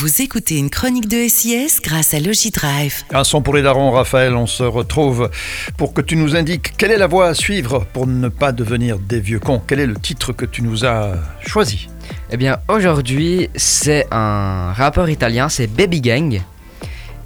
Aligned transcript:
Vous 0.00 0.22
écoutez 0.22 0.56
une 0.56 0.70
chronique 0.70 1.08
de 1.08 1.28
SIS 1.28 1.78
grâce 1.82 2.14
à 2.14 2.20
Logidrive. 2.20 3.02
Un 3.12 3.22
son 3.22 3.42
pour 3.42 3.54
les 3.54 3.60
darons, 3.60 3.90
Raphaël, 3.90 4.34
on 4.34 4.46
se 4.46 4.62
retrouve 4.62 5.28
pour 5.76 5.92
que 5.92 6.00
tu 6.00 6.16
nous 6.16 6.36
indiques 6.36 6.72
quelle 6.78 6.90
est 6.90 6.96
la 6.96 7.06
voie 7.06 7.26
à 7.28 7.34
suivre 7.34 7.84
pour 7.92 8.06
ne 8.06 8.28
pas 8.28 8.52
devenir 8.52 8.98
des 8.98 9.20
vieux 9.20 9.40
cons. 9.40 9.60
Quel 9.66 9.78
est 9.78 9.86
le 9.86 9.96
titre 9.96 10.32
que 10.32 10.46
tu 10.46 10.62
nous 10.62 10.86
as 10.86 11.16
choisi? 11.46 11.90
Eh 12.30 12.38
bien, 12.38 12.56
aujourd'hui, 12.68 13.50
c'est 13.56 14.06
un 14.10 14.72
rappeur 14.72 15.10
italien, 15.10 15.50
c'est 15.50 15.66
Baby 15.66 16.00
Gang. 16.00 16.40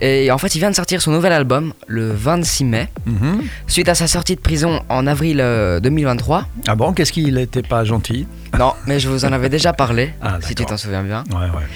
Et 0.00 0.30
en 0.30 0.38
fait, 0.38 0.54
il 0.54 0.58
vient 0.58 0.70
de 0.70 0.74
sortir 0.74 1.02
son 1.02 1.10
nouvel 1.10 1.32
album 1.32 1.74
le 1.86 2.10
26 2.10 2.64
mai, 2.64 2.88
Mhm. 3.04 3.42
suite 3.66 3.90
à 3.90 3.94
sa 3.94 4.06
sortie 4.06 4.34
de 4.34 4.40
prison 4.40 4.80
en 4.88 5.06
avril 5.06 5.40
euh, 5.42 5.78
2023. 5.78 6.46
Ah 6.66 6.74
bon, 6.74 6.94
qu'est-ce 6.94 7.12
qu'il 7.12 7.34
n'était 7.34 7.60
pas 7.62 7.84
gentil? 7.84 8.26
Non, 8.58 8.72
mais 8.86 8.98
je 8.98 9.10
vous 9.10 9.26
en 9.26 9.32
avais 9.32 9.50
déjà 9.50 9.74
parlé, 9.74 10.14
Ah, 10.22 10.38
si 10.40 10.54
tu 10.54 10.64
t'en 10.64 10.78
souviens 10.78 11.02
bien. 11.02 11.22
Ouais, 11.30 11.36
ouais. 11.54 11.66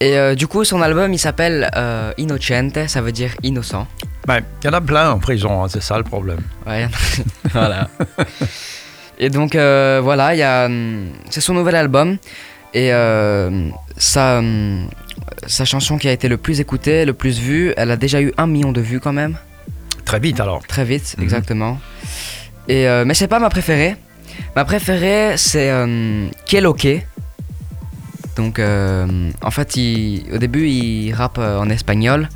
Et 0.00 0.16
euh, 0.16 0.34
du 0.34 0.46
coup, 0.46 0.64
son 0.64 0.80
album, 0.80 1.12
il 1.12 1.18
s'appelle 1.18 1.70
euh, 1.76 2.12
Innocente, 2.18 2.78
ça 2.86 3.00
veut 3.00 3.10
dire 3.12 3.32
innocent. 3.42 3.86
Ouais, 4.28 4.42
Il 4.62 4.66
y 4.66 4.70
en 4.70 4.74
a 4.74 4.80
plein 4.80 5.10
en 5.10 5.18
prison, 5.18 5.64
hein, 5.64 5.68
c'est 5.68 5.82
ça 5.82 5.96
le 5.98 6.04
problème. 6.04 6.40
Ouais, 6.66 6.86
voilà. 7.52 7.88
Et 9.18 9.30
donc 9.30 9.56
euh, 9.56 10.00
voilà, 10.02 10.34
il 10.34 10.38
y 10.38 10.42
a, 10.44 10.66
hum, 10.66 11.08
c'est 11.30 11.40
son 11.40 11.54
nouvel 11.54 11.74
album 11.74 12.18
et 12.72 12.92
euh, 12.92 13.68
sa, 13.96 14.38
hum, 14.38 14.88
sa 15.48 15.64
chanson 15.64 15.98
qui 15.98 16.06
a 16.08 16.12
été 16.12 16.28
le 16.28 16.36
plus 16.36 16.60
écoutée, 16.60 17.04
le 17.04 17.14
plus 17.14 17.40
vue, 17.40 17.72
elle 17.76 17.90
a 17.90 17.96
déjà 17.96 18.20
eu 18.20 18.32
un 18.36 18.46
million 18.46 18.70
de 18.70 18.80
vues 18.80 19.00
quand 19.00 19.12
même, 19.12 19.36
Très 20.04 20.20
vite 20.20 20.38
alors. 20.38 20.62
très 20.68 20.84
vite, 20.84 21.16
Mhm. 21.18 21.24
exactement. 21.24 21.80
Et 22.68 22.86
euh, 22.86 23.04
mais 23.04 23.14
c'est 23.14 23.26
pas 23.26 23.40
ma 23.40 23.50
préférée. 23.50 23.96
Ma 24.54 24.64
préférée 24.64 25.36
c'est 25.36 25.68
euh, 25.70 26.28
Keloke. 26.46 26.86
Donc 28.38 28.58
euh, 28.60 29.30
en 29.42 29.50
fait, 29.50 29.76
il- 29.76 30.24
au 30.32 30.38
début 30.38 30.66
il 30.68 31.12
rappe 31.12 31.38
euh, 31.38 31.58
en 31.58 31.68
espagnol. 31.68 32.28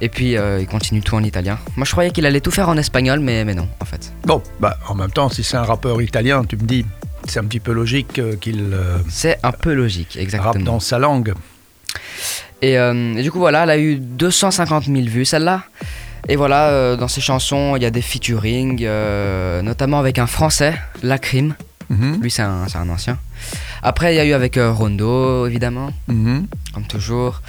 Et 0.00 0.08
puis 0.08 0.36
euh, 0.36 0.60
il 0.60 0.66
continue 0.66 1.00
tout 1.00 1.14
en 1.16 1.24
italien. 1.24 1.58
Moi 1.76 1.84
je 1.86 1.92
croyais 1.92 2.10
qu'il 2.10 2.26
allait 2.26 2.40
tout 2.40 2.50
faire 2.50 2.68
en 2.68 2.76
espagnol, 2.76 3.20
mais, 3.20 3.44
mais 3.44 3.54
non 3.54 3.68
en 3.80 3.84
fait. 3.84 4.12
Bon, 4.24 4.42
bah, 4.60 4.76
en 4.88 4.94
même 4.94 5.10
temps, 5.10 5.28
si 5.28 5.42
c'est 5.42 5.56
un 5.56 5.62
rappeur 5.64 6.02
italien, 6.02 6.44
tu 6.44 6.56
me 6.56 6.62
dis, 6.62 6.84
c'est 7.26 7.38
un 7.40 7.44
petit 7.44 7.60
peu 7.60 7.72
logique 7.72 8.18
euh, 8.18 8.36
qu'il 8.36 8.60
euh, 8.72 8.98
C'est 9.08 9.38
un 9.42 9.52
peu 9.52 9.72
logique, 9.72 10.12
rappe 10.14 10.22
exactement. 10.22 10.64
dans 10.64 10.80
sa 10.80 10.98
langue. 10.98 11.32
Et, 12.60 12.72
et 12.72 13.22
du 13.22 13.30
coup, 13.30 13.38
voilà, 13.38 13.62
elle 13.62 13.70
a 13.70 13.78
eu 13.78 13.96
250 13.96 14.86
000 14.86 14.98
vues, 15.06 15.24
celle-là. 15.24 15.62
Et 16.28 16.34
voilà, 16.34 16.96
dans 16.96 17.06
ses 17.06 17.20
chansons, 17.20 17.76
il 17.76 17.82
y 17.84 17.86
a 17.86 17.90
des 17.90 18.02
featuring, 18.02 18.84
notamment 19.62 20.00
avec 20.00 20.18
un 20.18 20.26
Français, 20.26 20.74
Lacrim. 21.04 21.54
Mhm, 21.88 22.18
Lui, 22.20 22.32
c'est 22.32 22.42
un, 22.42 22.66
c'est 22.66 22.78
un 22.78 22.88
ancien. 22.88 23.16
Après, 23.82 24.14
il 24.14 24.16
y 24.16 24.20
a 24.20 24.24
eu 24.24 24.32
avec 24.32 24.56
euh, 24.56 24.72
Rondo, 24.72 25.46
évidemment, 25.46 25.90
mhm, 26.08 26.46
comme 26.74 26.84
toujours. 26.84 27.42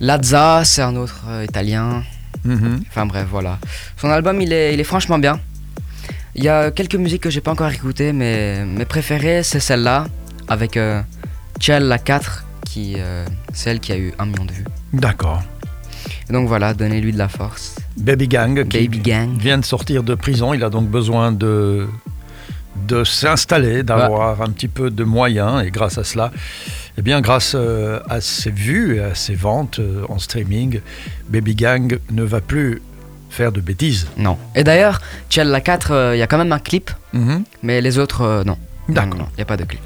Lazza, 0.00 0.62
c'est 0.64 0.82
un 0.82 0.96
autre 0.96 1.22
euh, 1.28 1.44
italien. 1.44 2.02
mhm. 2.44 2.82
Enfin 2.88 3.06
bref, 3.06 3.26
voilà. 3.30 3.58
Son 3.96 4.10
album, 4.10 4.40
il 4.40 4.52
est, 4.52 4.74
il 4.74 4.80
est 4.80 4.84
franchement 4.84 5.18
bien. 5.18 5.40
Il 6.36 6.42
y 6.44 6.48
a 6.48 6.70
quelques 6.70 6.96
musiques 6.96 7.22
que 7.22 7.30
j'ai 7.30 7.40
pas 7.40 7.52
encore 7.52 7.70
écoutées, 7.70 8.12
mais 8.12 8.64
mes 8.64 8.84
préférées, 8.84 9.42
c'est 9.44 9.60
celle-là, 9.60 10.06
avec 10.48 10.76
euh, 10.76 11.00
Chell 11.60 11.84
la 11.84 11.98
4, 11.98 12.44
qui, 12.66 12.94
euh, 12.98 13.24
celle 13.52 13.78
qui 13.80 13.92
a 13.92 13.96
eu 13.98 14.12
un 14.18 14.26
million 14.26 14.44
de 14.44 14.52
vues. 14.52 14.64
D'accord. 14.92 15.42
Donc 16.30 16.48
voilà, 16.48 16.74
donnez-lui 16.74 17.12
de 17.12 17.18
la 17.18 17.28
force. 17.28 17.76
Baby 17.96 18.26
Gang 18.28 18.66
qui 18.66 18.78
Baby 18.78 18.98
Gang. 18.98 19.36
vient 19.38 19.58
de 19.58 19.64
sortir 19.64 20.02
de 20.02 20.14
prison, 20.14 20.54
il 20.54 20.64
a 20.64 20.70
donc 20.70 20.88
besoin 20.88 21.30
de, 21.32 21.86
de 22.76 23.04
s'installer, 23.04 23.82
d'avoir 23.82 24.42
un 24.42 24.48
petit 24.50 24.68
peu 24.68 24.90
de 24.90 25.04
moyens 25.04 25.64
et 25.64 25.70
grâce 25.70 25.96
à 25.98 26.04
cela, 26.04 26.32
eh 26.98 27.02
bien 27.02 27.20
grâce 27.20 27.52
euh, 27.54 28.00
à 28.08 28.20
ses 28.20 28.50
vues 28.50 28.96
et 28.96 29.00
à 29.02 29.14
ses 29.14 29.34
ventes 29.34 29.78
euh, 29.78 30.02
en 30.08 30.18
streaming, 30.18 30.80
Baby 31.28 31.54
Gang 31.54 31.98
ne 32.10 32.22
va 32.22 32.40
plus 32.40 32.82
faire 33.30 33.52
de 33.52 33.60
bêtises. 33.60 34.06
Non. 34.16 34.36
Et 34.54 34.62
d'ailleurs, 34.64 35.00
Chell 35.30 35.48
la 35.48 35.60
4, 35.60 35.90
euh, 35.92 36.16
il 36.16 36.18
y 36.18 36.22
a 36.22 36.26
quand 36.26 36.38
même 36.38 36.52
un 36.52 36.58
clip, 36.58 36.90
Mhm. 37.12 37.44
mais 37.62 37.80
les 37.80 37.98
autres, 37.98 38.20
euh, 38.22 38.44
non. 38.44 38.56
D'accord. 38.88 39.28
Il 39.32 39.36
n'y 39.38 39.42
a 39.42 39.46
pas 39.46 39.56
de 39.56 39.64
clip. 39.64 39.80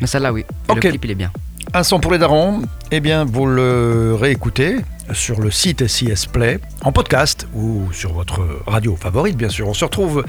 Mais 0.00 0.06
celle-là, 0.06 0.32
oui. 0.32 0.40
Et 0.68 0.72
Ok. 0.72 0.84
Le 0.84 0.90
clip, 0.90 1.04
il 1.04 1.10
est 1.12 1.14
bien. 1.14 1.30
Un 1.74 1.84
son 1.84 2.00
pour 2.00 2.12
les 2.12 2.18
darons, 2.18 2.62
eh 2.90 3.00
bien 3.00 3.24
vous 3.24 3.46
le 3.46 4.14
réécoutez 4.18 4.76
sur 5.12 5.40
le 5.40 5.50
site 5.50 5.86
SIS 5.86 6.26
Play, 6.30 6.58
en 6.82 6.92
podcast 6.92 7.46
ou 7.54 7.92
sur 7.92 8.12
votre 8.12 8.40
radio 8.66 8.96
favorite 8.96 9.36
bien 9.36 9.48
sûr. 9.48 9.68
On 9.68 9.74
se 9.74 9.84
retrouve 9.84 10.24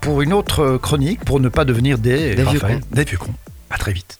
pour 0.00 0.22
une 0.22 0.32
autre 0.32 0.76
chronique 0.78 1.24
pour 1.24 1.40
ne 1.40 1.48
pas 1.48 1.64
devenir 1.64 1.98
des, 1.98 2.34
Des 2.34 2.42
vieux 2.44 2.60
Raphaël, 2.60 2.80
cons. 2.80 2.86
des 2.92 3.04
vieux 3.04 3.18
cons. 3.18 3.34
À 3.70 3.78
très 3.78 3.92
vite. 3.92 4.18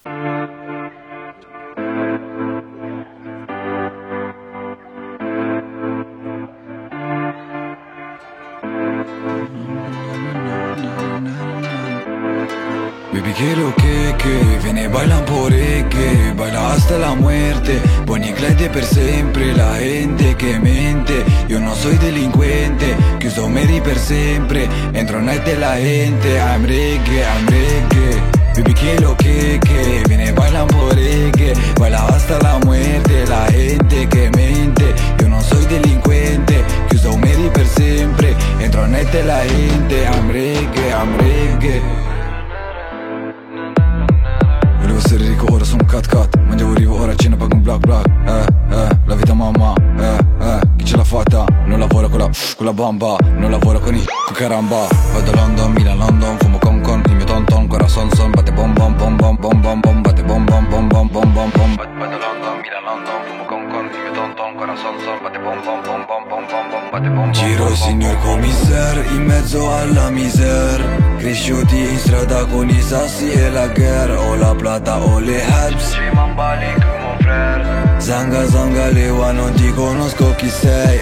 Baby, 13.12 13.32
que 13.32 13.56
lo 13.56 13.72
que, 13.74 14.16
que 14.22 14.58
Viene, 14.62 14.88
bailan 14.88 15.24
por 15.24 15.50
que 15.50 16.32
Baila 16.36 16.72
hasta 16.74 16.98
la 16.98 17.14
muerte 17.14 17.80
Per 18.72 18.84
sempre 18.84 19.54
La 19.54 19.76
gente 19.78 20.36
che 20.36 20.58
mente. 20.58 21.24
Io 21.46 21.58
non 21.58 21.74
soy 21.74 21.96
delinquente 21.96 22.96
Chiuso 23.18 23.48
meri 23.48 23.80
per 23.80 23.96
sempre. 23.96 24.68
Entro 24.92 25.20
night 25.20 25.46
la 25.58 25.74
gente 25.76 26.28
I'm 26.36 26.64
reggae, 26.64 27.22
I'm 27.22 27.48
reggae. 27.48 28.22
Baby, 28.54 28.74
que 28.74 29.00
lo 29.00 29.16
que, 29.16 29.58
Viene, 30.06 30.32
bailan 30.32 30.66
por 30.68 30.94
que 30.94 31.54
Baila 31.78 32.06
hasta 32.08 32.38
la 32.42 32.58
muerte 32.64 33.26
La 33.26 33.46
gente 33.50 34.06
che 34.06 34.30
mente. 34.36 34.94
Io 35.20 35.28
non 35.28 35.40
soy 35.40 35.64
delinquente 35.66 36.64
Chiuso 36.88 37.16
meri 37.16 37.48
per 37.50 37.66
sempre. 37.66 38.36
Entro 38.58 38.86
night 38.86 39.12
la 39.24 39.44
gente 39.46 40.02
I'm 40.04 40.30
reggae, 40.30 40.88
I'm 40.90 41.16
reggae. 41.16 41.82
Volevo 44.80 44.98
essere 44.98 45.26
ricco, 45.26 45.52
ora 45.52 45.64
sono 45.64 45.84
cat 45.84 46.06
cat. 46.06 46.38
Mangiavo 46.46 46.74
rivo, 46.74 47.00
ora 47.00 47.14
cena 47.14 47.36
pago 47.36 47.54
un 47.54 47.62
black 47.62 47.78
black 47.80 48.06
Eh, 48.26 48.57
la, 52.68 52.72
bamba 52.72 53.16
Non 53.36 53.50
lavora 53.50 53.78
con 53.78 53.94
i, 53.94 54.04
con 54.04 54.34
caramba 54.34 54.86
Vado 55.12 55.30
a 55.30 55.34
London, 55.34 55.72
Milan, 55.72 55.98
London 55.98 56.36
Fumo 56.38 56.58
con 56.58 56.80
con, 56.80 57.02
il 57.06 57.16
mio 57.16 57.24
ton 57.24 57.44
ton 57.44 57.60
Ancora 57.60 57.88
son 57.88 58.08
batte 58.34 58.52
bom 58.52 58.72
bom 58.74 58.94
bom 58.96 59.16
bom 59.16 59.36
bom 59.36 59.60
bom 59.60 59.80
bom 59.80 60.02
Batte 60.02 60.22
bom 60.22 60.44
bom 60.44 60.68
bom 60.68 60.88
bom 60.88 61.08
bom 61.08 61.32
bom 61.32 61.50
bom 61.50 61.76
Vado 61.76 62.14
a 62.14 62.18
London, 62.18 62.60
Milan, 62.62 62.84
London 62.84 63.20
Fumo 63.26 63.44
con 63.44 63.68
con, 63.68 63.84
il 63.84 64.00
mio 64.02 64.12
ton 64.12 64.34
ton 64.34 64.46
Ancora 64.48 64.74
son 64.76 64.94
batte 65.22 65.38
bom 65.38 65.60
bom 65.64 65.80
bom 65.82 66.04
bom 66.06 66.24
bom 66.28 66.46
bom 66.46 66.70
bom 66.70 66.90
Batte 66.90 67.08
bom 67.08 67.30
Giro 67.32 67.74
signor 67.74 68.18
commissaire 68.18 69.06
In 69.14 69.24
mezzo 69.24 69.72
alla 69.72 70.10
misère 70.10 71.16
Cresciuti 71.18 71.78
in 71.78 71.98
strada 71.98 72.44
con 72.46 72.68
i 72.68 72.80
sassi 72.80 73.30
e 73.30 73.50
la 73.50 73.66
guerra 73.68 74.20
O 74.20 74.34
la 74.34 74.54
plata 74.54 75.02
o 75.02 75.18
le 75.18 75.42
habs 75.42 75.96
Zanga 77.98 78.46
zanga 78.46 78.86
lewa 78.90 79.32
non 79.32 79.52
ti 79.54 79.70
conosco 79.72 80.34
chi 80.36 80.48
sei 80.48 80.97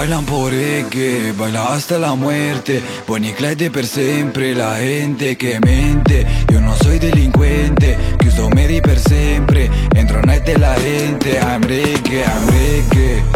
bailan 0.00 0.24
por 0.24 0.50
que 0.88 1.34
Baila 1.36 1.74
hasta 1.74 1.98
la 1.98 2.14
muerte. 2.14 2.82
Boniclete 3.06 3.70
per 3.70 3.84
sempre 3.84 4.54
La 4.54 4.78
gente 4.78 5.36
che 5.36 5.58
mente. 5.60 6.26
Io 6.50 6.60
non 6.60 6.74
soy 6.76 6.98
delinquente 6.98 7.98
Chiuso 8.18 8.48
meri 8.48 8.80
per 8.80 8.98
sempre. 8.98 9.68
Entro 9.94 10.20
night 10.22 10.48
la 10.56 10.74
gente. 10.76 11.38
I'm 11.38 11.62
reggae, 11.62 12.24
I'm 12.24 12.48
reggae 12.48 13.29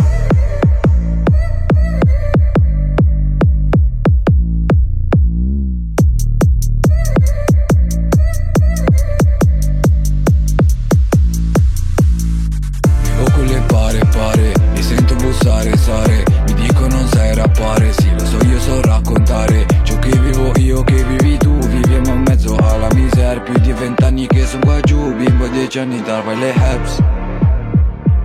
Johnny 25.75 26.00
Darwell 26.03 26.38
Hebs. 26.38 27.00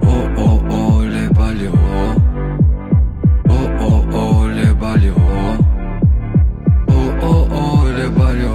Oh, 0.04 0.30
oh, 0.38 0.62
oh, 0.70 1.02
le 1.02 1.30
valió. 1.30 1.72
Oh, 3.50 3.68
oh, 3.80 4.06
oh, 4.14 4.48
le 4.48 4.72
valió. 4.74 5.16
Oh, 6.90 7.12
oh, 7.24 7.48
oh, 7.52 7.90
le 7.90 8.08
valió. 8.10 8.52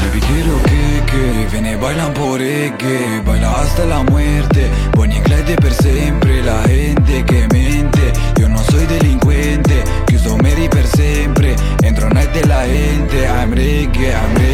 Baby, 0.00 0.20
quiero 0.20 0.62
que, 0.64 1.02
que, 1.10 1.48
ven 1.50 1.66
y 1.66 1.76
bailan 1.76 2.12
por 2.12 2.40
que 2.40 3.22
baila 3.24 3.50
hasta 3.62 3.86
la 3.86 4.02
muerte. 4.02 4.68
Bonnie 4.94 5.22
Clyde 5.22 5.56
per 5.56 5.72
siempre, 5.72 6.42
la 6.42 6.60
gente 6.64 7.24
que 7.24 7.48
mente. 7.48 8.12
Yo 8.38 8.50
no 8.50 8.58
soy 8.58 8.84
delincuente, 8.84 9.82
que 10.06 10.16
uso 10.16 10.36
Mary 10.36 10.68
per 10.68 10.86
siempre. 10.88 11.56
Entro 11.82 12.10
night 12.10 12.36
la 12.46 12.66
gente, 12.66 13.24
I'm 13.24 13.52
reggae, 13.52 14.12
I'm 14.12 14.34
reggae 14.36 14.51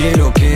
quiero 0.00 0.32
que 0.32 0.49